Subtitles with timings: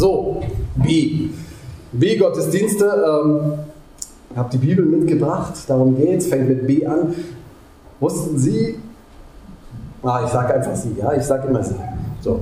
[0.00, 0.40] So,
[0.76, 1.28] B.
[1.92, 2.86] B-Gottesdienste.
[2.86, 3.52] Ähm,
[4.30, 7.14] ich habe die Bibel mitgebracht, darum geht es, fängt mit B an.
[8.00, 8.76] Wussten Sie,
[10.02, 11.74] ah, ich sage einfach Sie, ja, ich sage immer Sie.
[12.22, 12.40] So.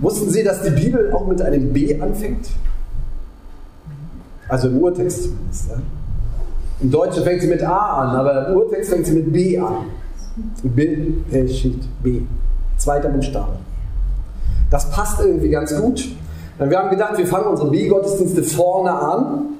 [0.00, 2.48] Wussten Sie, dass die Bibel auch mit einem B anfängt?
[4.48, 5.70] Also im Urtext zumindest.
[5.70, 5.76] Ja?
[6.80, 9.84] Im Deutschen fängt sie mit A an, aber im Urtext fängt sie mit B an.
[10.64, 12.22] Bereshit, B.
[12.76, 13.52] Zweiter Buchstabe.
[14.68, 16.08] Das passt irgendwie ganz gut.
[16.58, 19.58] Wir haben gedacht, wir fangen unsere B-Gottesdienste vorne an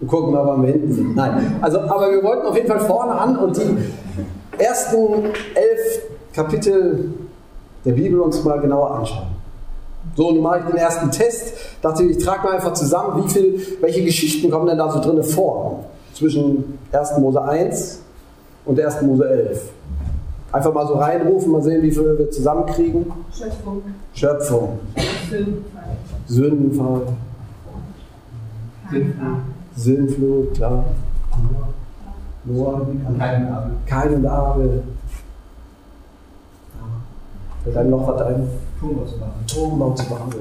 [0.00, 1.16] und gucken mal, wann wir hinten sind.
[1.16, 3.76] Nein, also, aber wir wollten auf jeden Fall vorne an und die
[4.56, 7.12] ersten elf Kapitel
[7.84, 9.26] der Bibel uns mal genauer anschauen.
[10.16, 11.54] So, nun mache ich den ersten Test.
[11.82, 15.00] Dachte ich, ich trage mal einfach zusammen, wie viel, welche Geschichten kommen denn da so
[15.00, 15.84] drin vor?
[16.14, 17.18] Zwischen 1.
[17.18, 18.00] Mose 1
[18.64, 19.02] und 1.
[19.02, 19.62] Mose 11.
[20.50, 23.06] Einfach mal so reinrufen, mal sehen, wie viel wir zusammenkriegen.
[23.32, 23.82] Schöpfung.
[24.14, 24.78] Schöpfung.
[26.26, 27.02] Sündenfall.
[28.90, 29.36] Sündenfall.
[29.76, 30.84] Sintflut, klar.
[32.44, 32.86] Noah.
[33.18, 33.70] Kein Abel.
[33.86, 34.82] Kain und Abel.
[37.62, 38.48] Fällt einem noch was ein?
[38.80, 39.44] Turm was machen.
[39.46, 40.40] Turmbau zu Babel.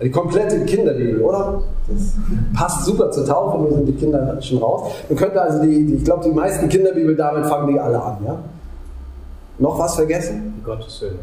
[0.00, 1.62] Die komplette Kinderbibel, oder?
[1.88, 2.14] Das
[2.54, 4.92] passt super zur Taufe, nur sind die Kinder schon raus.
[5.08, 8.18] Man könnte also die, die ich glaube, die meisten Kinderbibel damit fangen die alle an,
[8.24, 8.38] ja?
[9.58, 10.54] Noch was vergessen?
[10.58, 11.18] Die Gottessöhne.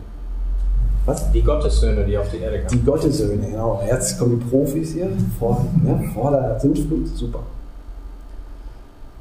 [1.06, 1.32] Was?
[1.32, 2.70] Die Gottessöhne, die auf die Erde kamen.
[2.72, 3.82] Die Gottessöhne, genau.
[3.88, 7.40] Jetzt kommen die Profis hier vor, ja, vor der Sintflut, super.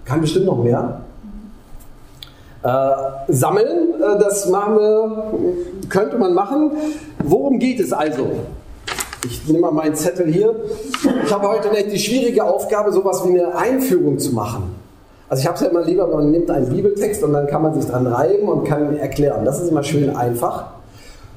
[0.04, 1.00] Kann bestimmt noch mehr.
[2.62, 5.34] Äh, sammeln, äh, das machen wir,
[5.90, 6.70] könnte man machen.
[7.22, 8.30] Worum geht es also?
[9.26, 10.54] Ich nehme mal meinen Zettel hier.
[11.24, 14.74] Ich habe heute echt die schwierige Aufgabe, sowas wie eine Einführung zu machen.
[15.28, 17.74] Also ich habe es ja immer lieber, man nimmt einen Bibeltext und dann kann man
[17.74, 19.44] sich dran reiben und kann erklären.
[19.44, 20.66] Das ist immer schön einfach.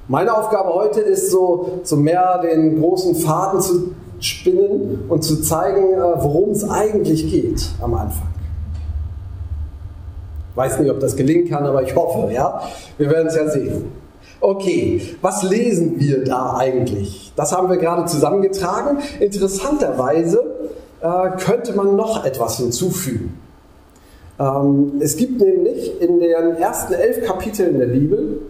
[0.07, 5.93] Meine Aufgabe heute ist so, so mehr den großen Faden zu spinnen und zu zeigen,
[5.93, 8.27] äh, worum es eigentlich geht am Anfang.
[10.55, 12.61] Weiß nicht, ob das gelingen kann, aber ich hoffe, ja.
[12.97, 13.91] Wir werden es ja sehen.
[14.39, 17.33] Okay, was lesen wir da eigentlich?
[17.35, 18.99] Das haben wir gerade zusammengetragen.
[19.19, 20.43] Interessanterweise
[21.01, 23.36] äh, könnte man noch etwas hinzufügen.
[24.39, 28.41] Ähm, es gibt nämlich in den ersten elf Kapiteln der Bibel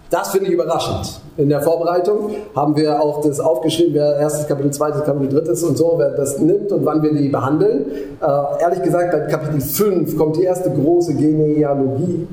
[0.10, 1.22] Das finde ich überraschend.
[1.38, 5.78] In der Vorbereitung haben wir auch das aufgeschrieben, wer erstes Kapitel, zweites Kapitel, drittes und
[5.78, 7.86] so, wer das nimmt und wann wir die behandeln.
[8.20, 12.28] Äh, ehrlich gesagt, bei Kapitel 5 kommt die erste große Genealogie.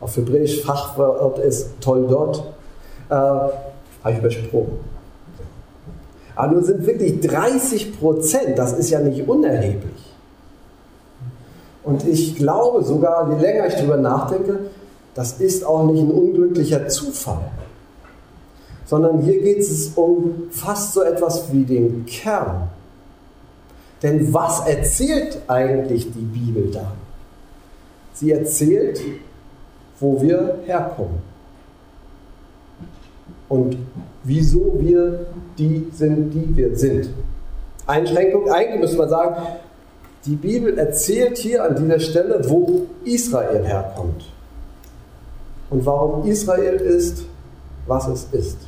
[0.00, 2.44] Auf Hebräisch Fachwort ist Toldot.
[3.08, 3.52] Äh, Habe
[4.12, 4.78] ich übersprungen.
[6.36, 10.14] Aber nur sind wirklich 30 Prozent, das ist ja nicht unerheblich.
[11.82, 14.58] Und ich glaube sogar, je länger ich darüber nachdenke,
[15.14, 17.50] das ist auch nicht ein unglücklicher Zufall,
[18.86, 22.68] sondern hier geht es um fast so etwas wie den Kern.
[24.02, 26.92] Denn was erzählt eigentlich die Bibel da?
[28.12, 29.00] Sie erzählt,
[30.00, 31.18] wo wir herkommen
[33.48, 33.76] und
[34.24, 35.26] wieso wir
[35.56, 37.10] die sind, die wir sind.
[37.86, 39.36] Einschränkung, eigentlich müsste man sagen,
[40.26, 44.24] die Bibel erzählt hier an dieser Stelle, wo Israel herkommt
[45.70, 47.24] und warum Israel ist,
[47.86, 48.58] was es ist.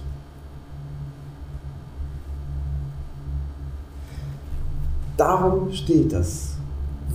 [5.16, 6.54] Darum steht das.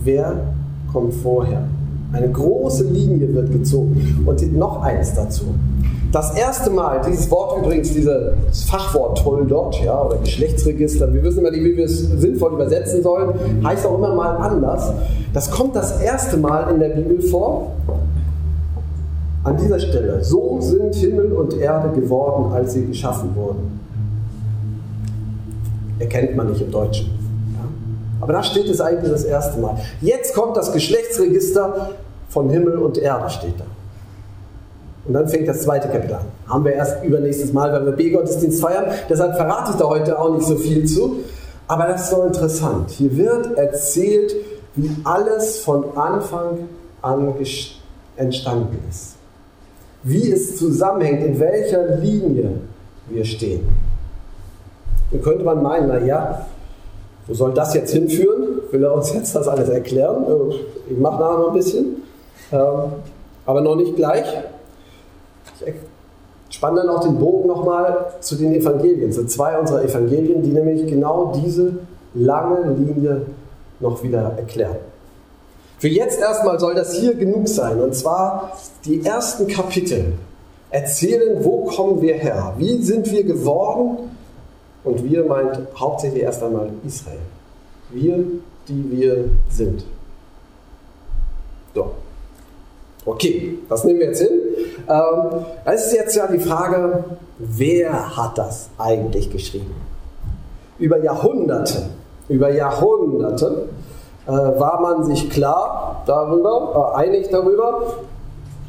[0.00, 0.54] Wer
[0.92, 1.66] kommt vorher?
[2.12, 4.24] Eine große Linie wird gezogen.
[4.26, 5.44] Und noch eins dazu.
[6.12, 11.50] Das erste Mal, dieses Wort übrigens, dieses Fachwort Toldot, ja, oder Geschlechtsregister, wir wissen immer
[11.50, 14.92] nicht, wie wir es sinnvoll übersetzen sollen, heißt auch immer mal anders.
[15.34, 17.72] Das kommt das erste Mal in der Bibel vor,
[19.42, 23.80] an dieser Stelle, so sind Himmel und Erde geworden, als sie geschaffen wurden.
[25.98, 27.10] Erkennt man nicht im Deutschen.
[28.20, 29.76] Aber da steht es eigentlich das erste Mal.
[30.00, 31.90] Jetzt kommt das Geschlechtsregister
[32.28, 33.64] von Himmel und Erde, steht da.
[35.06, 36.26] Und dann fängt das zweite Kapitel an.
[36.48, 38.86] Haben wir erst übernächstes Mal, wenn wir B-Gottesdienst feiern.
[39.08, 41.18] Deshalb verrate ich da heute auch nicht so viel zu.
[41.68, 42.90] Aber das ist so interessant.
[42.90, 44.34] Hier wird erzählt,
[44.74, 46.68] wie alles von Anfang
[47.02, 47.34] an
[48.16, 49.14] entstanden ist.
[50.02, 52.50] Wie es zusammenhängt, in welcher Linie
[53.08, 53.68] wir stehen.
[55.10, 56.46] Dann könnte man meinen, naja,
[57.26, 58.60] wo soll das jetzt hinführen?
[58.70, 60.24] Will er uns jetzt das alles erklären?
[60.88, 62.02] Ich mache nachher noch ein bisschen.
[62.52, 62.92] Ähm,
[63.44, 64.26] aber noch nicht gleich.
[65.64, 70.50] Ich spanne dann auch den Bogen nochmal zu den Evangelien, zu zwei unserer Evangelien, die
[70.50, 71.78] nämlich genau diese
[72.14, 73.22] lange Linie
[73.80, 74.76] noch wieder erklären.
[75.78, 77.80] Für jetzt erstmal soll das hier genug sein.
[77.80, 78.52] Und zwar
[78.84, 80.14] die ersten Kapitel
[80.70, 82.54] erzählen, wo kommen wir her?
[82.58, 84.05] Wie sind wir geworden?
[84.86, 87.18] Und wir meint hauptsächlich erst einmal Israel.
[87.90, 88.24] Wir,
[88.68, 89.84] die wir sind.
[91.74, 91.90] So.
[93.04, 94.40] Okay, das nehmen wir jetzt hin.
[94.88, 97.04] Ähm, da ist jetzt ja die Frage,
[97.38, 99.74] wer hat das eigentlich geschrieben?
[100.78, 101.88] Über Jahrhunderte,
[102.28, 103.68] über Jahrhunderte
[104.26, 107.82] äh, war man sich klar darüber, äh, einig darüber.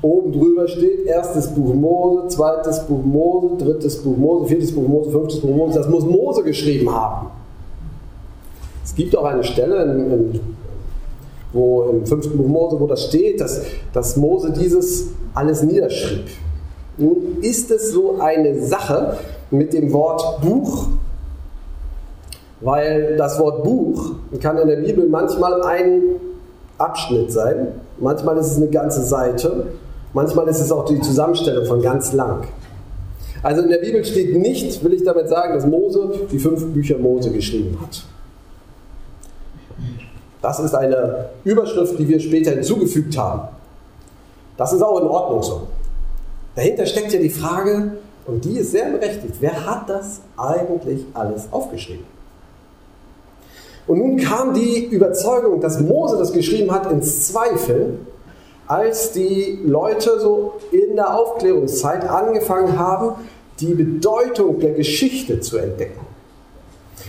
[0.02, 5.12] Oben drüber steht erstes Buch Mose, zweites Buch Mose, drittes Buch Mose, viertes Buch Mose,
[5.12, 5.80] fünftes Buch Mose.
[5.80, 7.28] Das muss Mose geschrieben haben.
[8.84, 10.40] Es gibt auch eine Stelle in, in
[11.54, 13.62] wo im fünften Buch Mose, wo das steht, dass,
[13.94, 16.26] dass Mose dieses alles niederschrieb.
[16.98, 19.18] Nun ist es so eine Sache
[19.52, 20.88] mit dem Wort Buch,
[22.62, 26.02] weil das Wort Buch kann in der Bibel manchmal ein
[26.78, 27.70] Abschnitt sein,
[28.00, 29.68] manchmal ist es eine ganze Seite,
[30.13, 32.48] manchmal ist es auch die Zusammenstellung von ganz lang.
[33.44, 36.98] Also in der Bibel steht nicht, will ich damit sagen, dass Mose die fünf Bücher
[36.98, 38.04] Mose geschrieben hat.
[40.42, 43.50] Das ist eine Überschrift, die wir später hinzugefügt haben.
[44.56, 45.68] Das ist auch in Ordnung so.
[46.56, 47.92] Dahinter steckt ja die Frage,
[48.25, 52.06] und die ist sehr berechtigt, wer hat das eigentlich alles aufgeschrieben?
[53.88, 58.00] Und nun kam die Überzeugung, dass Mose das geschrieben hat, ins Zweifel,
[58.68, 63.16] als die Leute so in der Aufklärungszeit angefangen haben,
[63.60, 66.06] die Bedeutung der Geschichte zu entdecken.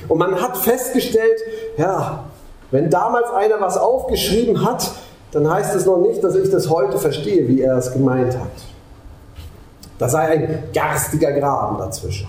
[0.09, 1.41] Und man hat festgestellt,
[1.77, 2.25] ja,
[2.71, 4.91] wenn damals einer was aufgeschrieben hat,
[5.33, 8.51] dann heißt es noch nicht, dass ich das heute verstehe, wie er es gemeint hat.
[9.99, 12.29] Da sei ein garstiger Graben dazwischen.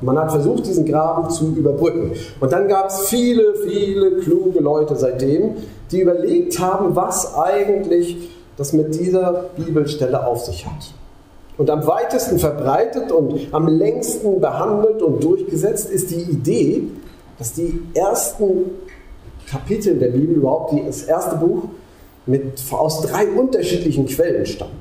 [0.00, 2.12] man hat versucht, diesen Graben zu überbrücken.
[2.40, 5.56] Und dann gab es viele, viele kluge Leute seitdem,
[5.90, 10.92] die überlegt haben, was eigentlich das mit dieser Bibelstelle auf sich hat.
[11.58, 16.82] Und am weitesten verbreitet und am längsten behandelt und durchgesetzt ist die Idee,
[17.38, 18.70] dass die ersten
[19.48, 21.64] Kapiteln der Bibel, überhaupt das erste Buch,
[22.26, 24.80] mit, aus drei unterschiedlichen Quellen stammen.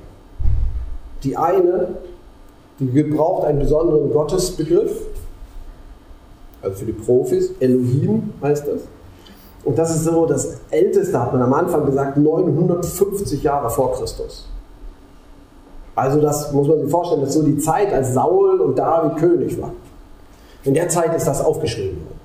[1.24, 1.90] Die eine,
[2.80, 5.02] die gebraucht einen besonderen Gottesbegriff,
[6.62, 8.82] also für die Profis, Elohim heißt das.
[9.66, 14.48] Und das ist so das älteste, hat man am Anfang gesagt, 950 Jahre vor Christus.
[15.96, 19.18] Also das muss man sich vorstellen, das ist so die Zeit, als Saul und David
[19.18, 19.74] König waren.
[20.64, 22.20] In der Zeit ist das aufgeschrieben worden.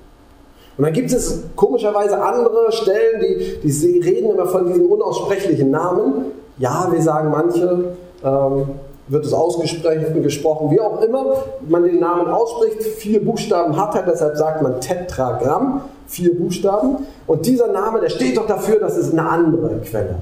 [0.77, 6.25] Und dann gibt es komischerweise andere Stellen, die, die reden immer von diesem unaussprechlichen Namen.
[6.57, 8.65] Ja, wir sagen manche, ähm,
[9.11, 12.81] wird es ausgesprochen, gesprochen, wie auch immer man den Namen ausspricht.
[12.81, 17.05] Vier Buchstaben hat er, deshalb sagt man Tetragramm, vier Buchstaben.
[17.27, 20.15] Und dieser Name, der steht doch dafür, dass es eine andere Quelle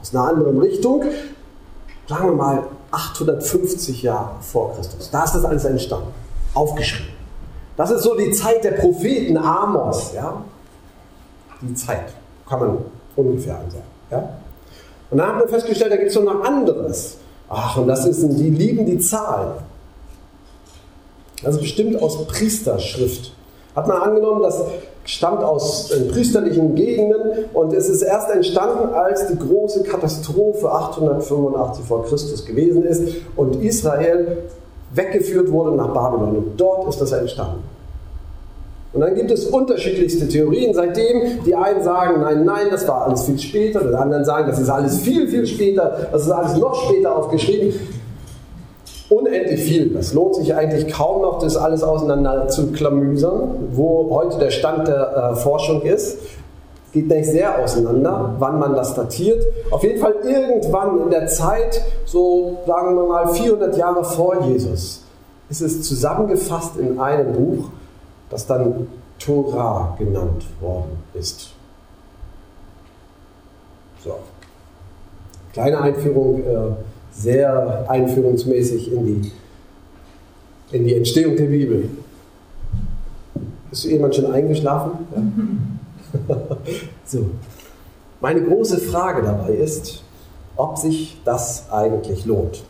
[0.00, 1.02] aus einer anderen Richtung,
[2.08, 5.10] sagen wir mal 850 Jahre vor Christus.
[5.10, 6.08] Da ist das alles entstanden,
[6.54, 7.12] aufgeschrieben.
[7.76, 10.14] Das ist so die Zeit der Propheten Amos.
[10.14, 10.42] Ja?
[11.60, 12.06] Die Zeit,
[12.48, 12.78] kann man
[13.16, 13.84] ungefähr sagen.
[14.10, 14.30] Ja?
[15.10, 17.18] Und dann haben wir festgestellt, da gibt es noch anderes.
[17.48, 19.52] Ach, und das ist, die lieben die Zahlen.
[21.44, 23.32] Also bestimmt aus Priesterschrift.
[23.74, 24.60] Hat man angenommen, das
[25.04, 31.84] stammt aus äh, priesterlichen Gegenden und es ist erst entstanden, als die große Katastrophe 885
[31.84, 33.02] vor Christus gewesen ist
[33.36, 34.38] und Israel
[34.92, 36.36] weggeführt wurde nach Babylon.
[36.36, 37.62] Und dort ist das entstanden.
[38.92, 41.44] Und dann gibt es unterschiedlichste Theorien seitdem.
[41.44, 43.80] Die einen sagen, nein, nein, das war alles viel später.
[43.80, 46.08] Die anderen sagen, das ist alles viel, viel später.
[46.10, 47.74] Das ist alles noch später aufgeschrieben.
[49.10, 49.90] Unendlich viel.
[49.90, 54.88] Das lohnt sich eigentlich kaum noch, das alles auseinander zu klamüsern, wo heute der Stand
[54.88, 56.18] der äh, Forschung ist
[56.92, 59.44] geht nicht sehr auseinander, wann man das datiert.
[59.70, 65.02] Auf jeden Fall irgendwann in der Zeit, so sagen wir mal 400 Jahre vor Jesus,
[65.50, 67.70] ist es zusammengefasst in einem Buch,
[68.30, 68.86] das dann
[69.18, 71.50] Torah genannt worden ist.
[74.04, 74.18] So.
[75.52, 76.72] Kleine Einführung, äh,
[77.12, 79.32] sehr einführungsmäßig in die,
[80.76, 81.88] in die Entstehung der Bibel.
[83.70, 85.08] Ist jemand schon eingeschlafen?
[85.14, 86.36] Ja?
[87.04, 87.30] so.
[88.20, 90.02] Meine große Frage dabei ist,
[90.56, 92.62] ob sich das eigentlich lohnt.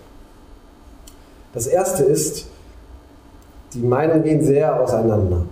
[1.55, 2.47] Das erste ist,
[3.75, 5.43] die Meinungen gehen sehr auseinander,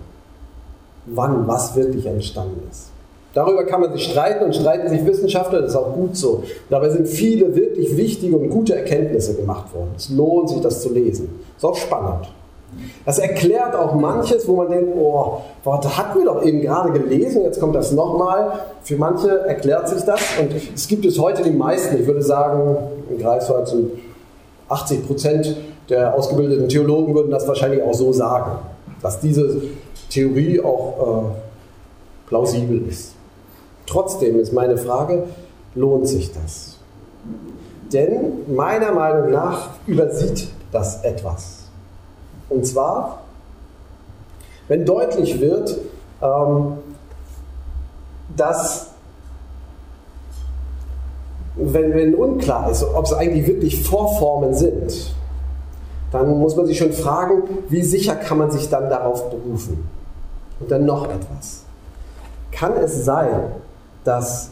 [1.05, 2.89] wann was wirklich entstanden ist.
[3.33, 6.43] Darüber kann man sich streiten und streiten sich Wissenschaftler, das ist auch gut so.
[6.69, 9.91] Dabei sind viele wirklich wichtige und gute Erkenntnisse gemacht worden.
[9.95, 11.39] Es lohnt sich, das zu lesen.
[11.55, 12.29] Ist auch spannend.
[13.05, 17.43] Das erklärt auch manches, wo man denkt, oh, warte, hatten wir doch eben gerade gelesen,
[17.43, 18.59] jetzt kommt das nochmal.
[18.83, 22.77] Für manche erklärt sich das und es gibt es heute die meisten, ich würde sagen,
[23.09, 23.91] in Greifswald sind
[24.69, 25.55] 80 Prozent
[25.89, 28.59] der ausgebildeten Theologen würden das wahrscheinlich auch so sagen,
[29.01, 29.61] dass diese
[30.09, 33.13] Theorie auch äh, plausibel ist.
[33.85, 35.23] Trotzdem ist meine Frage,
[35.75, 36.77] lohnt sich das?
[37.93, 41.63] Denn meiner Meinung nach übersieht das etwas.
[42.49, 43.21] Und zwar,
[44.67, 45.77] wenn deutlich wird,
[46.21, 46.73] ähm,
[48.35, 48.87] dass
[51.55, 55.13] wenn, wenn unklar ist, ob es eigentlich wirklich Vorformen sind,
[56.11, 59.83] dann muss man sich schon fragen, wie sicher kann man sich dann darauf berufen?
[60.59, 61.63] Und dann noch etwas.
[62.51, 63.51] Kann es sein,
[64.03, 64.51] dass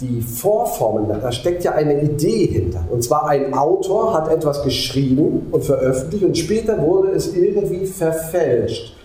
[0.00, 2.84] die Vorformen, da steckt ja eine Idee hinter.
[2.90, 8.96] Und zwar ein Autor hat etwas geschrieben und veröffentlicht und später wurde es irgendwie verfälscht.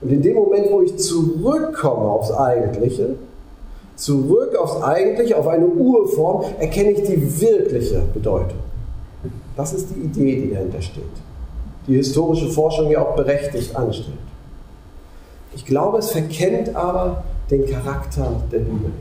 [0.00, 3.14] Und in dem Moment, wo ich zurückkomme aufs Eigentliche,
[3.96, 8.58] zurück aufs Eigentliche, auf eine Urform, erkenne ich die wirkliche Bedeutung.
[9.56, 11.04] Das ist die Idee, die dahinter steht.
[11.86, 14.18] Die historische Forschung ja auch berechtigt anstellt.
[15.54, 18.92] Ich glaube, es verkennt aber den Charakter der Bibel.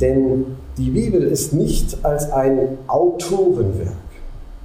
[0.00, 3.92] Denn die Bibel ist nicht als ein Autorenwerk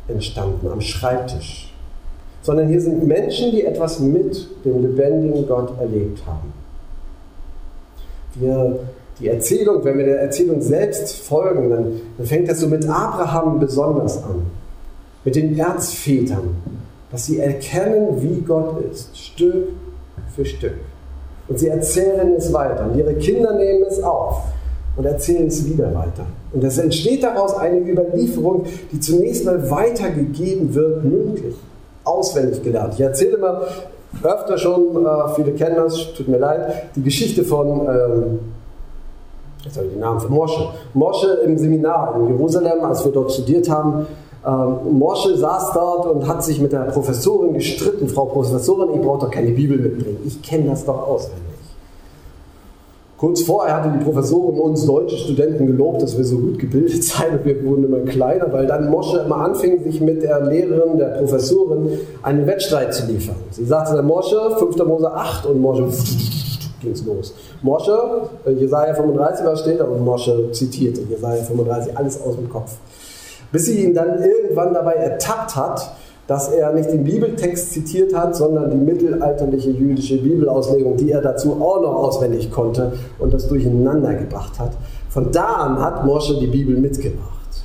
[0.08, 1.72] entstanden am Schreibtisch,
[2.42, 6.52] sondern hier sind Menschen, die etwas mit dem lebendigen Gott erlebt haben.
[8.36, 8.80] Wir,
[9.20, 13.60] die Erzählung, wenn wir der Erzählung selbst folgen, dann, dann fängt das so mit Abraham
[13.60, 14.46] besonders an,
[15.24, 16.56] mit den Erzvätern,
[17.12, 19.70] dass sie erkennen, wie Gott ist, Stück
[20.36, 20.76] für Stück.
[21.48, 24.44] Und sie erzählen es weiter und ihre Kinder nehmen es auf
[24.96, 26.26] und erzählen es wieder weiter.
[26.54, 31.56] Und es entsteht daraus eine Überlieferung, die zunächst mal weitergegeben wird, mündlich,
[32.04, 32.94] auswendig gelernt.
[32.96, 33.62] Ich erzähle immer
[34.24, 38.40] öfter schon, äh, viele kennen das, tut mir leid, die Geschichte von, ähm,
[39.64, 40.70] jetzt habe ich den Namen von Mosche.
[40.94, 44.06] Mosche im Seminar in Jerusalem, als wir dort studiert haben.
[44.46, 48.08] Ähm, Mosche saß dort und hat sich mit der Professorin gestritten.
[48.08, 50.18] Frau Professorin, ich brauche doch keine Bibel mitbringen.
[50.26, 51.50] Ich kenne das doch auswendig.
[53.20, 57.34] Kurz vorher hatte die Professorin uns deutsche Studenten gelobt, dass wir so gut gebildet seien
[57.34, 61.18] und wir wurden immer kleiner, weil dann Mosche immer anfing, sich mit der Lehrerin, der
[61.18, 63.36] Professorin einen Wettstreit zu liefern.
[63.52, 64.78] Sie sagte dann Mosche, 5.
[64.86, 65.84] Mose 8 und Mosche
[66.82, 67.34] ging es los.
[67.62, 67.92] Mosche,
[68.46, 69.84] äh, Jesaja 35, was steht da?
[69.84, 72.78] Und Mosche zitierte Jesaja 35, alles aus dem Kopf.
[73.52, 75.96] Bis sie ihn dann irgendwann dabei ertappt hat,
[76.30, 81.54] dass er nicht den Bibeltext zitiert hat, sondern die mittelalterliche jüdische Bibelauslegung, die er dazu
[81.54, 84.74] auch noch auswendig konnte und das durcheinander gebracht hat.
[85.10, 87.64] Von da an hat Mosche die Bibel mitgebracht.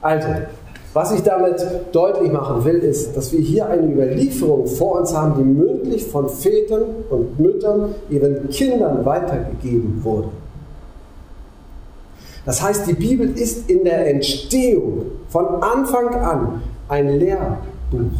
[0.00, 0.26] Also,
[0.94, 5.36] was ich damit deutlich machen will, ist, dass wir hier eine Überlieferung vor uns haben,
[5.38, 10.28] die mündlich von Vätern und Müttern ihren Kindern weitergegeben wurde.
[12.44, 18.18] Das heißt, die Bibel ist in der Entstehung von Anfang an ein Lehrbuch.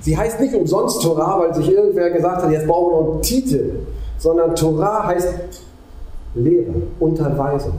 [0.00, 3.22] Sie heißt nicht umsonst Torah, weil sich irgendwer gesagt hat, jetzt brauchen wir noch einen
[3.22, 3.80] Titel,
[4.18, 5.28] sondern Torah heißt
[6.34, 7.74] Lehre, Unterweisung.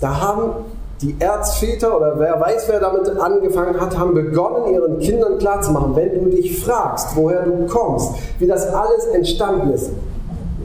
[0.00, 0.64] Da haben
[1.00, 6.24] die Erzväter oder wer weiß, wer damit angefangen hat, haben begonnen, ihren Kindern klarzumachen, wenn
[6.24, 9.90] du dich fragst, woher du kommst, wie das alles entstanden ist,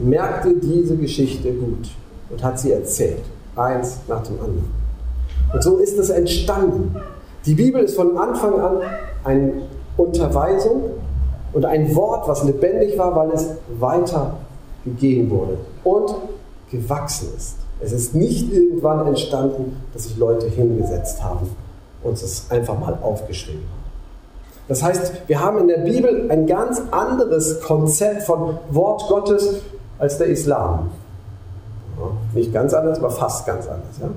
[0.02, 1.90] merkte diese Geschichte gut
[2.32, 3.22] und hat sie erzählt,
[3.54, 4.72] eins nach dem anderen.
[5.52, 6.96] Und so ist es entstanden.
[7.44, 8.78] Die Bibel ist von Anfang an
[9.24, 9.52] eine
[9.96, 10.82] Unterweisung
[11.52, 13.48] und ein Wort, was lebendig war, weil es
[13.78, 16.14] weitergegeben wurde und
[16.70, 17.56] gewachsen ist.
[17.80, 21.50] Es ist nicht irgendwann entstanden, dass sich Leute hingesetzt haben
[22.02, 23.82] und es einfach mal aufgeschrieben haben.
[24.68, 29.56] Das heißt, wir haben in der Bibel ein ganz anderes Konzept von Wort Gottes
[29.98, 30.90] als der Islam.
[32.34, 33.98] Nicht ganz anders, aber fast ganz anders.
[34.00, 34.08] Ja?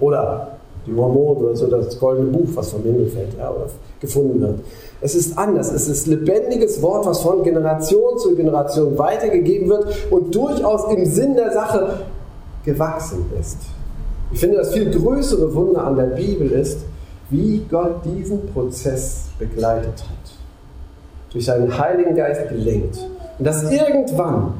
[0.00, 0.48] Oder
[0.86, 3.66] die Mormonen oder so, das goldene Buch, was vom Himmel fällt ja, oder
[4.00, 4.60] gefunden wird.
[5.00, 5.72] Es ist anders.
[5.72, 11.34] Es ist lebendiges Wort, was von Generation zu Generation weitergegeben wird und durchaus im Sinn
[11.34, 12.00] der Sache
[12.64, 13.58] gewachsen ist.
[14.32, 16.78] Ich finde, das viel größere Wunder an der Bibel ist,
[17.30, 20.32] wie Gott diesen Prozess begleitet hat.
[21.30, 22.98] Durch seinen Heiligen Geist gelenkt.
[23.38, 24.54] Und dass irgendwann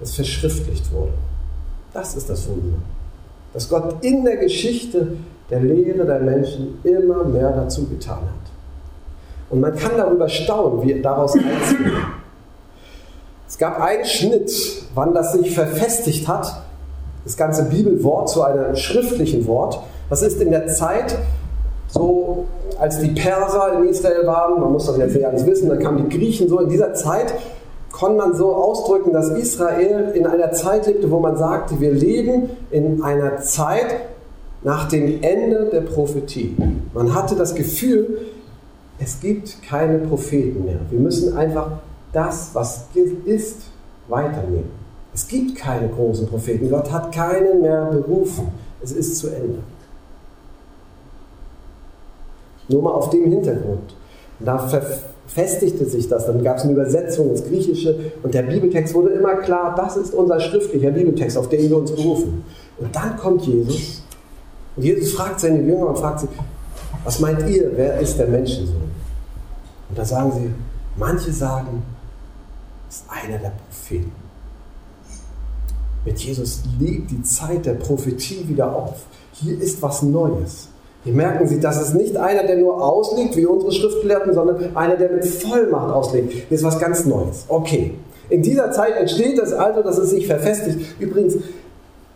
[0.00, 1.12] das verschriftlicht wurde.
[1.98, 2.78] Das ist das Wunder.
[3.52, 5.16] Dass Gott in der Geschichte
[5.50, 8.50] der Lehre der Menschen immer mehr dazu getan hat.
[9.50, 11.96] Und man kann darüber staunen, wie daraus eins wird.
[13.48, 14.52] Es gab einen Schnitt,
[14.94, 16.62] wann das sich verfestigt hat,
[17.24, 19.80] das ganze Bibelwort zu einem schriftlichen Wort.
[20.08, 21.18] Das ist in der Zeit,
[21.88, 22.46] so
[22.78, 26.08] als die Perser in Israel waren, man muss das jetzt nicht alles wissen, dann kamen
[26.08, 27.34] die Griechen, so in dieser Zeit
[27.90, 32.50] konnte man so ausdrücken, dass Israel in einer Zeit lebte, wo man sagte, wir leben
[32.70, 33.96] in einer Zeit
[34.62, 36.56] nach dem Ende der Prophetie.
[36.92, 38.18] Man hatte das Gefühl,
[38.98, 40.80] es gibt keine Propheten mehr.
[40.90, 41.78] Wir müssen einfach
[42.12, 42.86] das, was
[43.24, 43.62] ist,
[44.08, 44.70] weiternehmen.
[45.14, 46.70] Es gibt keine großen Propheten.
[46.70, 48.48] Gott hat keinen mehr berufen.
[48.82, 49.58] Es ist zu Ende.
[52.68, 53.94] Nur mal auf dem Hintergrund.
[54.40, 54.68] Da
[55.28, 56.26] verfestigte sich das.
[56.26, 60.14] Dann gab es eine Übersetzung ins Griechische und der Bibeltext wurde immer klar, das ist
[60.14, 62.44] unser schriftlicher Bibeltext, auf den wir uns berufen.
[62.78, 64.02] Und dann kommt Jesus
[64.76, 66.28] und Jesus fragt seine Jünger und fragt sie,
[67.04, 68.90] was meint ihr, wer ist der Menschensohn?
[69.88, 70.50] Und da sagen sie,
[70.96, 71.82] manche sagen,
[72.88, 74.12] ist einer der Propheten.
[76.04, 79.04] Mit Jesus lebt die Zeit der Prophetie wieder auf.
[79.32, 80.68] Hier ist was Neues.
[81.08, 84.94] Hier merken Sie, das ist nicht einer, der nur auslegt, wie unsere Schriftgelehrten, sondern einer,
[84.96, 86.32] der mit Vollmacht auslegt.
[86.32, 87.46] Hier ist was ganz Neues.
[87.48, 87.94] Okay.
[88.28, 91.00] In dieser Zeit entsteht es also, dass es sich verfestigt.
[91.00, 91.38] Übrigens,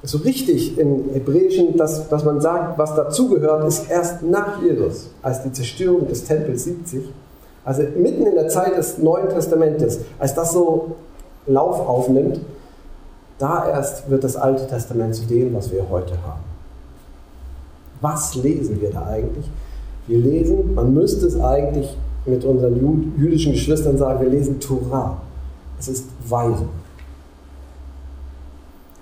[0.03, 5.43] so richtig im Hebräischen, dass, dass man sagt, was dazugehört, ist erst nach Jesus, als
[5.43, 7.05] die Zerstörung des Tempels 70.
[7.65, 10.97] Also mitten in der Zeit des Neuen Testamentes, als das so
[11.47, 12.41] Lauf aufnimmt,
[13.39, 16.52] da erst wird das Alte Testament zu dem, was wir heute haben.
[18.03, 19.49] Was lesen wir da eigentlich?
[20.09, 25.19] Wir lesen, man müsste es eigentlich mit unseren jüdischen Geschwistern sagen, wir lesen Torah.
[25.79, 26.69] Es ist Weisung.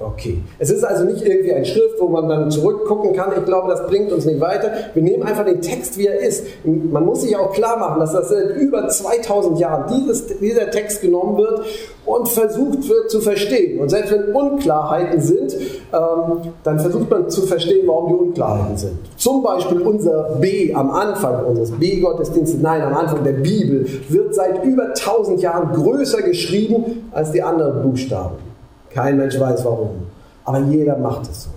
[0.01, 0.41] Okay.
[0.59, 3.33] Es ist also nicht irgendwie ein Schrift, wo man dann zurückgucken kann.
[3.37, 4.71] Ich glaube, das bringt uns nicht weiter.
[4.95, 6.47] Wir nehmen einfach den Text, wie er ist.
[6.65, 11.03] Man muss sich auch klar machen, dass das seit über 2000 Jahren dieses, dieser Text
[11.03, 11.67] genommen wird
[12.07, 13.79] und versucht wird zu verstehen.
[13.79, 15.55] Und selbst wenn Unklarheiten sind,
[15.93, 18.99] ähm, dann versucht man zu verstehen, warum die Unklarheiten sind.
[19.19, 24.65] Zum Beispiel unser B am Anfang unseres B-Gottesdienstes, nein, am Anfang der Bibel, wird seit
[24.65, 28.50] über 1000 Jahren größer geschrieben als die anderen Buchstaben.
[28.93, 30.07] Kein Mensch weiß warum.
[30.45, 31.51] Aber jeder macht es so.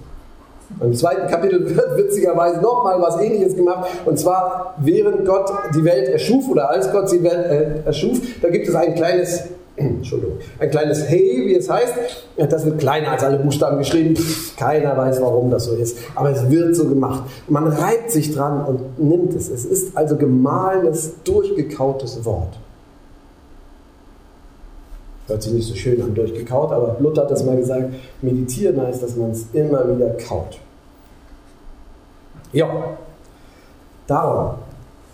[0.82, 3.90] Im zweiten Kapitel wird witzigerweise nochmal was ähnliches gemacht.
[4.06, 8.50] Und zwar, während Gott die Welt erschuf oder als Gott die Welt äh, erschuf, da
[8.50, 9.44] gibt es ein kleines,
[9.76, 11.94] Entschuldigung, ein kleines Hey, wie es heißt.
[12.50, 14.16] Das wird kleiner als alle Buchstaben geschrieben.
[14.58, 15.98] Keiner weiß, warum das so ist.
[16.16, 17.24] Aber es wird so gemacht.
[17.48, 19.50] Man reibt sich dran und nimmt es.
[19.50, 22.58] Es ist also gemahlenes, durchgekautes Wort.
[25.28, 29.02] Hört sich nicht so schön an, durchgekaut, aber Luther hat das mal gesagt, meditieren heißt,
[29.02, 30.60] dass man es immer wieder kaut.
[32.52, 32.98] Ja,
[34.08, 34.56] darum.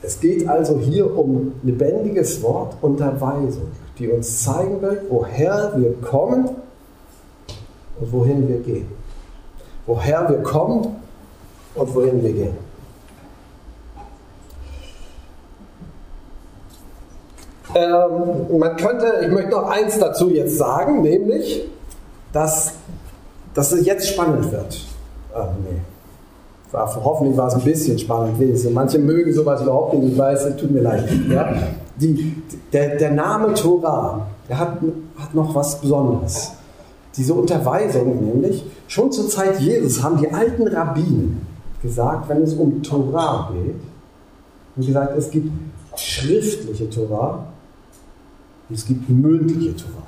[0.02, 3.68] Es geht also hier um lebendiges Wort, Unterweisung,
[3.98, 6.50] die uns zeigen will, woher wir kommen
[8.00, 8.88] und wohin wir gehen.
[9.86, 10.96] Woher wir kommen
[11.76, 12.69] und wohin wir gehen.
[17.76, 21.66] Ähm, man könnte, ich möchte noch eins dazu jetzt sagen, nämlich,
[22.34, 22.74] dass,
[23.54, 24.86] dass es jetzt spannend wird.
[25.34, 25.80] Ah, nee.
[26.72, 28.40] War, hoffentlich war es ein bisschen spannend.
[28.40, 28.72] Wenigstens.
[28.72, 31.10] Manche mögen sowas überhaupt nicht, ich weiß, tut mir leid.
[31.30, 31.54] Ja?
[31.96, 32.36] Die,
[32.72, 34.78] der, der Name Torah, der hat,
[35.18, 36.52] hat noch was Besonderes.
[37.18, 41.46] Diese Unterweisung nämlich, schon zur Zeit Jesus haben die alten Rabbinen
[41.82, 43.76] gesagt, wenn es um Torah geht,
[44.76, 45.52] haben gesagt, es gibt
[45.96, 47.46] schriftliche Torah
[48.72, 50.04] es gibt mündliche Torah.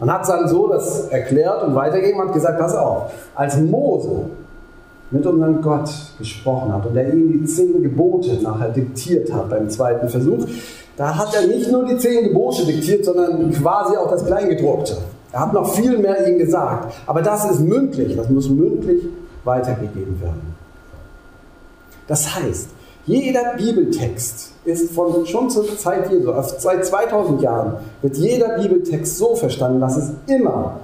[0.00, 4.26] Man hat dann so das erklärt und weitergegeben und gesagt, pass auf, als Mose
[5.10, 9.70] mit unserem Gott gesprochen hat und er ihm die zehn Gebote nachher diktiert hat beim
[9.70, 10.46] zweiten Versuch,
[10.96, 14.96] da hat er nicht nur die zehn Gebote diktiert, sondern quasi auch das Kleingedruckte.
[15.32, 16.94] Er hat noch viel mehr ihm gesagt.
[17.06, 19.02] Aber das ist mündlich, das muss mündlich
[19.42, 20.54] weitergegeben werden.
[22.06, 22.68] Das heißt,
[23.06, 29.18] jeder Bibeltext ist von schon zur Zeit Jesu, also seit 2000 Jahren, wird jeder Bibeltext
[29.18, 30.80] so verstanden, dass es immer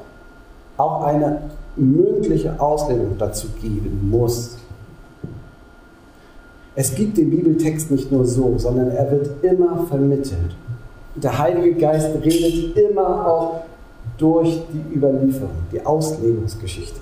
[0.76, 1.42] auch eine
[1.76, 4.56] mündliche Auslegung dazu geben muss.
[6.74, 10.54] Es gibt den Bibeltext nicht nur so, sondern er wird immer vermittelt.
[11.16, 13.62] Der Heilige Geist redet immer auch
[14.18, 17.00] durch die Überlieferung, die Auslegungsgeschichte.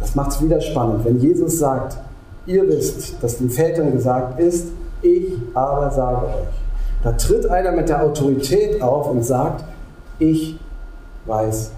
[0.00, 1.98] Das macht es wieder spannend, wenn Jesus sagt,
[2.46, 4.68] ihr wisst, dass den Vätern gesagt ist,
[5.02, 6.56] ich aber sage euch.
[7.02, 9.64] Da tritt einer mit der Autorität auf und sagt,
[10.18, 10.58] ich
[11.26, 11.72] weiß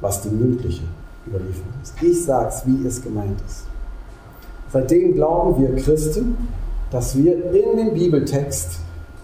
[0.00, 0.82] was die mündliche
[1.26, 1.94] Überlieferung ist.
[2.00, 3.64] Ich sage es, wie es gemeint ist.
[4.72, 6.36] Seitdem glauben wir Christen,
[6.90, 8.78] dass wir in dem Bibeltext,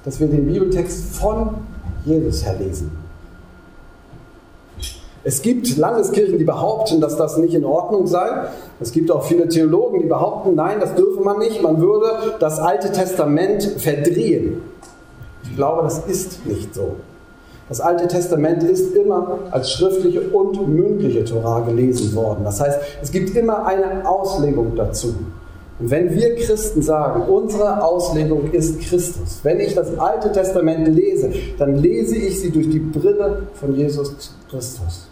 [0.05, 1.57] dass wir den Bibeltext von
[2.05, 2.90] Jesus her lesen.
[5.26, 8.44] Es gibt Landeskirchen, die behaupten, dass das nicht in Ordnung sei.
[8.78, 11.60] Es gibt auch viele Theologen, die behaupten, nein, das dürfe man nicht.
[11.64, 14.62] Man würde das Alte Testament verdrehen.
[15.42, 16.94] Ich glaube, das ist nicht so.
[17.68, 22.44] Das Alte Testament ist immer als schriftliche und mündliche Torah gelesen worden.
[22.44, 25.12] Das heißt, es gibt immer eine Auslegung dazu.
[25.80, 31.32] Und wenn wir Christen sagen, unsere Auslegung ist Christus, wenn ich das Alte Testament lese,
[31.58, 34.14] dann lese ich sie durch die Brille von Jesus
[34.48, 35.08] Christus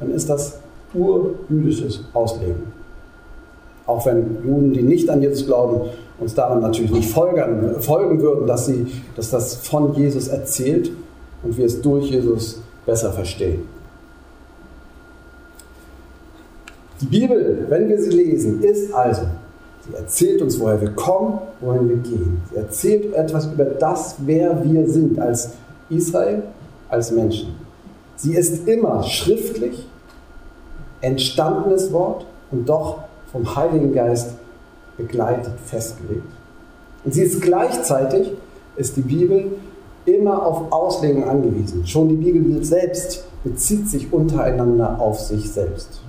[0.00, 0.58] dann ist das
[0.94, 2.72] urjüdisches Auslegen.
[3.86, 8.46] Auch wenn Juden, die nicht an Jesus glauben, uns daran natürlich nicht folgen, folgen würden,
[8.46, 10.90] dass, sie, dass das von Jesus erzählt
[11.42, 13.68] und wir es durch Jesus besser verstehen.
[17.00, 19.22] Die Bibel, wenn wir sie lesen, ist also,
[19.86, 22.40] sie erzählt uns, woher wir kommen, wohin wir gehen.
[22.50, 25.50] Sie erzählt etwas über das, wer wir sind als
[25.90, 26.42] Israel,
[26.88, 27.65] als Menschen.
[28.16, 29.86] Sie ist immer schriftlich,
[31.00, 33.00] entstandenes Wort und doch
[33.30, 34.30] vom Heiligen Geist
[34.96, 36.24] begleitet, festgelegt.
[37.04, 38.32] Und sie ist gleichzeitig,
[38.76, 39.52] ist die Bibel
[40.06, 41.86] immer auf Auslegung angewiesen.
[41.86, 46.00] Schon die Bibel selbst bezieht sich untereinander auf sich selbst.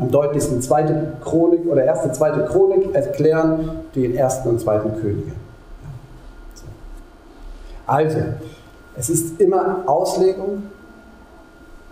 [0.00, 5.32] Am deutlichsten zweite Chronik oder erste, zweite Chronik erklären den ersten und zweiten Könige.
[7.86, 8.18] Also,
[8.96, 10.64] es ist immer Auslegung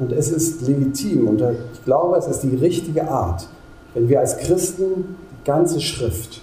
[0.01, 3.47] und es ist legitim und ich glaube, es ist die richtige Art,
[3.95, 6.41] wenn wir als Christen die ganze Schrift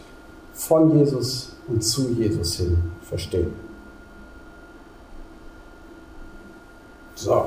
[0.53, 3.51] von Jesus und zu Jesus hin verstehen.
[7.15, 7.45] So,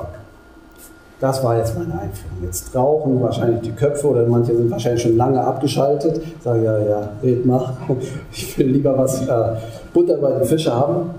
[1.21, 2.43] das war jetzt meine Einführung.
[2.43, 6.21] Jetzt rauchen wahrscheinlich die Köpfe oder manche sind wahrscheinlich schon lange abgeschaltet.
[6.43, 7.77] Sagen ja, ja, red mal.
[8.33, 9.55] Ich will lieber was äh,
[9.93, 11.11] Butter bei den Fische haben.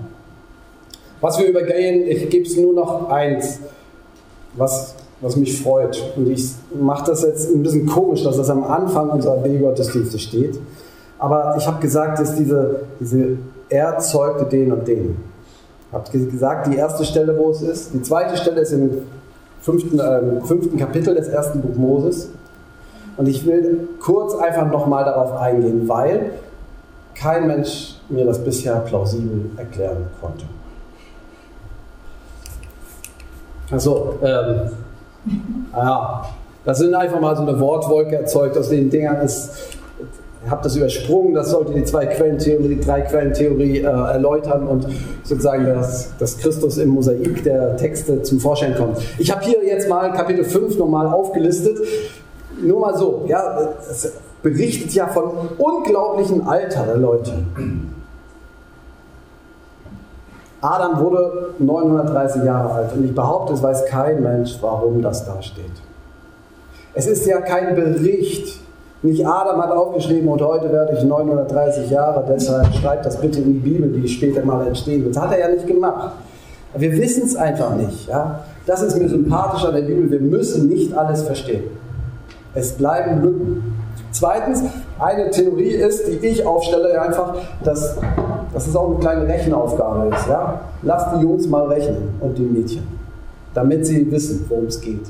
[1.19, 3.59] Was wir übergehen, ich gebe es nur noch eins
[4.55, 6.01] was, was mich freut.
[6.15, 10.59] Und ich mache das jetzt ein bisschen komisch, dass das am Anfang unserer B-Gottesdienste steht.
[11.19, 13.37] Aber ich habe gesagt, dass diese, diese
[13.69, 13.97] er
[14.51, 15.17] den und den.
[15.87, 17.93] Ich habe gesagt, die erste Stelle, wo es ist.
[17.93, 19.03] Die zweite Stelle ist im
[19.61, 22.29] fünften, äh, fünften Kapitel des ersten Buch Moses.
[23.15, 26.31] Und ich will kurz einfach nochmal darauf eingehen, weil
[27.15, 30.45] kein Mensch mir das bisher plausibel erklären konnte.
[33.71, 34.71] Achso, ähm,
[35.75, 36.25] ja,
[36.65, 39.17] das sind einfach mal so eine Wortwolke erzeugt aus den Dingern.
[39.21, 39.51] Ist,
[40.45, 44.87] ich habe das übersprungen, das sollte die zwei Quellentheorie, die drei Quellentheorie äh, erläutern und
[45.23, 48.97] sozusagen, dass, dass Christus im Mosaik der Texte zum Vorschein kommt.
[49.17, 51.77] Ich habe hier jetzt mal Kapitel 5 nochmal aufgelistet.
[52.61, 57.31] Nur mal so, ja, es berichtet ja von unglaublichem Alter der Leute.
[60.63, 65.41] Adam wurde 930 Jahre alt und ich behaupte, es weiß kein Mensch, warum das da
[65.41, 65.65] steht.
[66.93, 68.61] Es ist ja kein Bericht.
[69.01, 73.55] Nicht Adam hat aufgeschrieben und heute werde ich 930 Jahre, deshalb schreibt das bitte in
[73.55, 75.17] die Bibel, die später mal entstehen wird.
[75.17, 76.13] Das hat er ja nicht gemacht.
[76.77, 78.07] Wir wissen es einfach nicht.
[78.07, 78.39] Ja?
[78.65, 80.09] Das ist mir sympathisch an der Bibel.
[80.09, 81.65] Wir müssen nicht alles verstehen.
[82.55, 83.75] Es bleiben Lücken.
[84.11, 84.63] Zweitens,
[84.97, 87.97] eine Theorie ist, die ich aufstelle, einfach, dass,
[88.53, 90.27] dass es auch eine kleine Rechenaufgabe ist.
[90.27, 90.61] Ja?
[90.83, 92.83] Lasst die Jungs mal rechnen und die Mädchen,
[93.53, 95.05] damit sie wissen, worum es geht.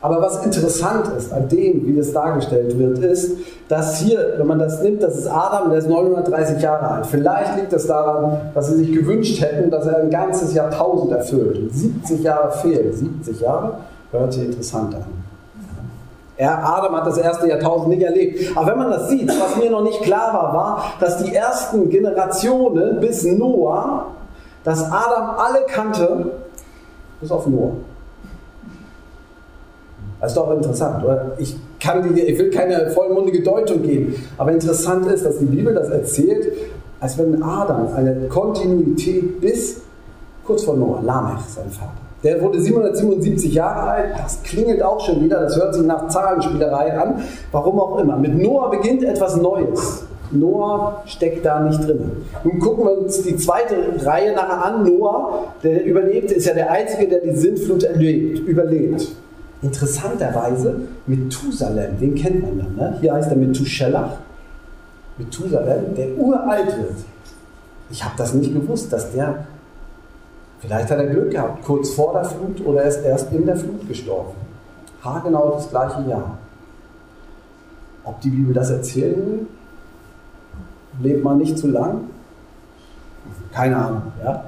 [0.00, 3.36] Aber was interessant ist an dem, wie das dargestellt wird, ist,
[3.68, 7.06] dass hier, wenn man das nimmt, das ist Adam, der ist 930 Jahre alt.
[7.06, 11.74] Vielleicht liegt es daran, dass sie sich gewünscht hätten, dass er ein ganzes Jahrtausend erfüllt.
[11.74, 12.92] 70 Jahre fehlen.
[12.92, 13.72] 70 Jahre
[14.12, 15.27] hört sich interessant an.
[16.38, 18.56] Ja, Adam hat das erste Jahrtausend nicht erlebt.
[18.56, 21.90] Aber wenn man das sieht, was mir noch nicht klar war, war, dass die ersten
[21.90, 24.06] Generationen bis Noah,
[24.62, 26.30] dass Adam alle kannte,
[27.20, 27.72] bis auf Noah.
[30.20, 31.32] Das ist doch interessant, oder?
[31.38, 35.74] Ich, kann die, ich will keine vollmundige Deutung geben, aber interessant ist, dass die Bibel
[35.74, 36.52] das erzählt,
[37.00, 39.80] als wenn Adam eine Kontinuität bis
[40.44, 42.07] kurz vor Noah, Lamech, sein Vater.
[42.24, 46.98] Der wurde 777 Jahre alt, das klingelt auch schon wieder, das hört sich nach Zahlenspielerei
[46.98, 48.16] an, warum auch immer.
[48.16, 50.04] Mit Noah beginnt etwas Neues.
[50.32, 52.10] Noah steckt da nicht drin.
[52.44, 54.84] Nun gucken wir uns die zweite Reihe nachher an.
[54.84, 59.08] Noah, der überlebt, ist ja der Einzige, der die Sintflut erlebt, überlebt.
[59.62, 62.76] Interessanterweise Methusalem, den kennt man dann.
[62.76, 62.98] Ne?
[63.00, 64.18] Hier heißt er Methuselah.
[65.16, 66.96] Methusalem, der uralt wird.
[67.90, 69.46] Ich habe das nicht gewusst, dass der
[70.60, 73.56] Vielleicht hat er Glück gehabt, kurz vor der Flut oder er ist erst in der
[73.56, 74.32] Flut gestorben.
[75.02, 76.38] Haargenau das gleiche Jahr.
[78.04, 79.46] Ob die Bibel das erzählen will?
[81.00, 82.08] Lebt man nicht zu lang?
[83.52, 84.02] Keine Ahnung.
[84.24, 84.44] Ja?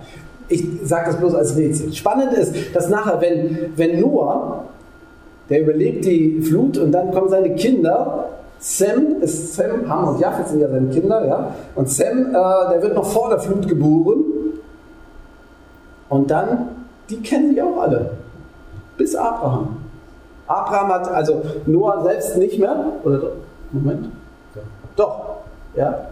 [0.49, 1.93] Ich sage das bloß als Rätsel.
[1.93, 4.65] Spannend ist, dass nachher, wenn, wenn Noah,
[5.49, 10.49] der überlebt die Flut und dann kommen seine Kinder, Sem ist Sem, Ham und Japheth
[10.49, 11.55] sind ja seine Kinder, ja.
[11.75, 14.25] Und Sem, äh, der wird noch vor der Flut geboren.
[16.11, 16.69] Und dann,
[17.09, 18.11] die kennen die auch alle.
[18.99, 19.79] Bis Abraham.
[20.47, 23.33] Abraham hat, also Noah selbst nicht mehr, oder
[23.73, 24.11] Moment.
[24.97, 25.37] Doch,
[25.75, 26.07] ja.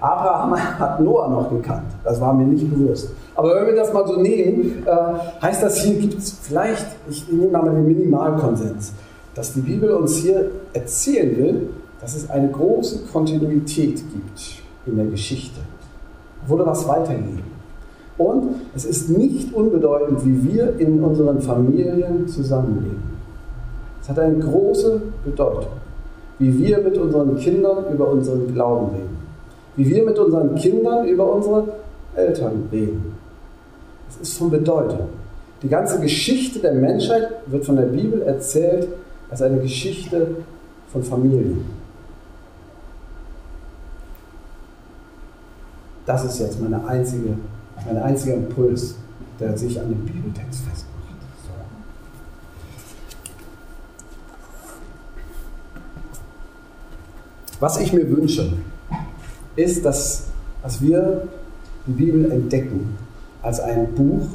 [0.00, 1.86] Abraham hat Noah noch gekannt.
[2.02, 3.10] Das war mir nicht bewusst.
[3.36, 7.30] Aber wenn wir das mal so nehmen, äh, heißt das hier gibt es vielleicht, ich
[7.30, 8.92] nehme mal den Minimalkonsens,
[9.34, 15.06] dass die Bibel uns hier erzählen will, dass es eine große Kontinuität gibt in der
[15.06, 15.60] Geschichte.
[16.48, 17.51] Wurde was weitergegeben.
[18.18, 23.02] Und es ist nicht unbedeutend, wie wir in unseren Familien zusammenleben.
[24.00, 25.72] Es hat eine große Bedeutung,
[26.38, 29.16] wie wir mit unseren Kindern über unseren Glauben reden,
[29.76, 31.64] wie wir mit unseren Kindern über unsere
[32.14, 33.14] Eltern reden.
[34.10, 35.08] Es ist von Bedeutung.
[35.62, 38.88] Die ganze Geschichte der Menschheit wird von der Bibel erzählt
[39.30, 40.26] als eine Geschichte
[40.92, 41.64] von Familien.
[46.04, 47.34] Das ist jetzt meine einzige,
[47.86, 48.96] mein einziger Impuls,
[49.40, 50.92] der sich an dem Bibeltext festmacht.
[57.62, 58.54] Was ich mir wünsche,
[59.54, 60.24] ist, dass,
[60.64, 61.28] dass wir
[61.86, 62.98] die Bibel entdecken
[63.40, 64.26] als ein Buch,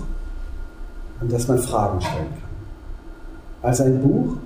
[1.19, 3.69] an das man Fragen stellen kann.
[3.69, 4.37] Als ein Buch,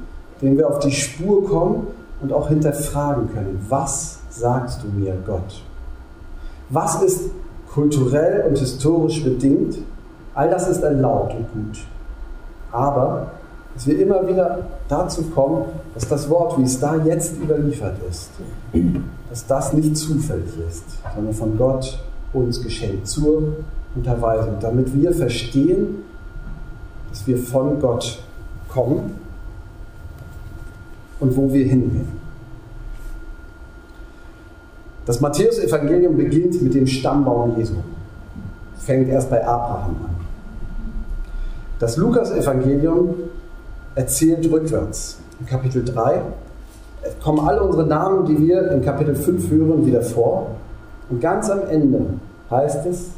[0.41, 1.87] dem wir auf die Spur kommen
[2.21, 3.63] und auch hinterfragen können.
[3.69, 5.61] Was sagst du mir, Gott?
[6.69, 7.29] Was ist
[7.73, 9.77] kulturell und historisch bedingt?
[10.34, 11.79] All das ist erlaubt und gut.
[12.71, 13.31] Aber
[13.73, 18.29] dass wir immer wieder dazu kommen, dass das Wort, wie es da jetzt überliefert ist,
[19.29, 20.84] dass das nicht zufällig ist,
[21.15, 21.99] sondern von Gott
[22.34, 23.43] uns geschenkt zur
[23.95, 26.03] Unterweisung, damit wir verstehen,
[27.10, 28.21] dass wir von Gott
[28.69, 29.15] kommen
[31.19, 32.20] und wo wir hingehen.
[35.05, 37.75] Das Matthäus-Evangelium beginnt mit dem Stammbaum Jesu.
[38.77, 40.15] Fängt erst bei Abraham an.
[41.79, 43.15] Das Lukas-Evangelium
[43.95, 45.19] erzählt rückwärts.
[45.39, 46.21] In Kapitel 3
[47.23, 50.51] kommen alle unsere Namen, die wir in Kapitel 5 hören, wieder vor.
[51.09, 52.05] Und ganz am Ende
[52.51, 53.09] heißt es,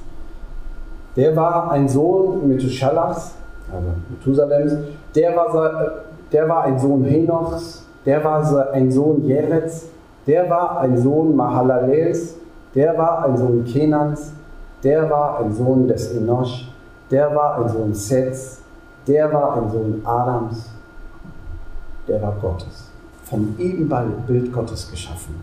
[1.18, 3.32] der war ein Sohn Methuselachs,
[3.72, 4.74] also Methusalems,
[5.16, 9.88] der war, der war ein Sohn Henochs, der war ein Sohn Jerets,
[10.26, 12.36] der war ein Sohn Mahalalels,
[12.74, 14.32] der war ein Sohn Kenans,
[14.84, 16.70] der war ein Sohn des Enosh,
[17.12, 18.62] der war ein Sohn Seths,
[19.08, 20.70] der war ein Sohn Adams,
[22.08, 22.90] der war Gottes,
[23.24, 25.36] vom Ebenbild Gottes geschaffen.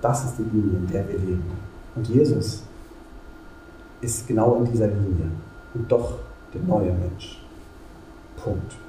[0.00, 1.50] Das ist die Linie, in der wir leben.
[1.94, 2.62] Und Jesus
[4.00, 5.30] ist genau in dieser Linie
[5.72, 6.18] und doch
[6.52, 7.40] der neue Mensch.
[8.36, 8.83] Punkt.